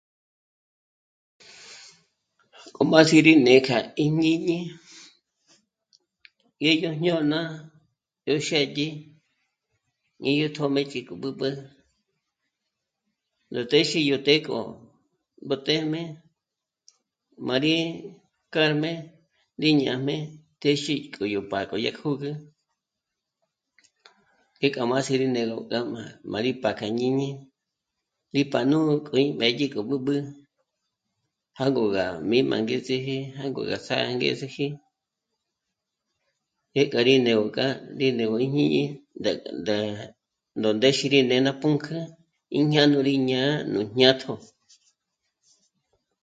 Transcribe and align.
Ó 2.79 2.81
má 2.91 2.99
sí 3.09 3.17
rí 3.25 3.33
né'e 3.45 3.59
kja 3.67 3.77
íjñíñi 4.03 4.57
ngé 6.59 6.71
yó 6.83 6.91
jñôna 7.01 7.39
yó 8.27 8.33
xë́dyi 8.47 8.89
ní 10.21 10.29
yó 10.39 10.47
tjö́mëchi 10.55 10.99
k'u 11.07 11.15
b'ǚb'ü, 11.21 11.49
nú 13.51 13.61
téxi 13.71 13.99
yó 14.09 14.17
të́'ë 14.25 14.43
k'o 14.45 14.59
b'otéjme 15.47 16.01
má 17.45 17.55
rí 17.63 17.75
kárjme 18.53 18.91
ní 19.61 19.69
ñā̂jme 19.81 20.15
téxe 20.61 20.93
k'o 21.13 21.23
yó 21.33 21.39
pá'a 21.51 21.67
k'o 21.69 21.77
gá 21.83 21.91
kjǜgü 21.99 22.31
ngé 24.57 24.67
k'a 24.75 24.83
má 24.91 24.97
si 25.05 25.13
rí 25.21 25.27
né'egö 25.35 25.55
ndájma 25.65 26.01
má 26.31 26.37
rí 26.45 26.51
pa 26.61 26.69
kja 26.77 26.87
jñíñi 26.93 27.29
lipá 28.33 28.59
nu 28.69 28.77
kjú'u 29.07 29.27
mbédyi 29.35 29.65
k'o 29.73 29.81
b'ǚb'ü, 29.89 30.17
jângo 31.59 31.83
gá 31.95 32.05
mí 32.29 32.37
má 32.49 32.55
angezeji 32.59 33.17
jângogáts'a 33.39 33.95
angezeji 34.11 34.67
pjék'a 36.71 36.99
rí 37.07 37.13
né'egö 37.25 37.47
k'a 37.55 37.67
ní 37.97 38.07
né'egö 38.17 38.35
íjñíñi 38.45 38.83
ndá 39.19 39.31
gá, 39.45 39.49
ndá 39.63 39.75
nú 40.61 40.69
ndéxi 40.77 41.05
rí 41.13 41.19
ná 41.45 41.51
pǔnk'ü 41.61 41.97
í 42.57 42.59
ñá'a 42.71 42.85
nú 42.91 42.99
rí 43.07 43.13
ñá'a 43.29 43.49
nú 43.73 43.79
jñátjo 43.91 44.33